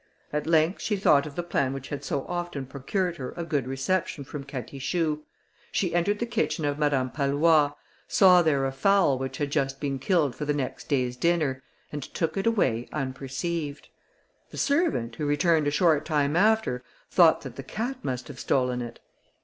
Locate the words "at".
0.33-0.47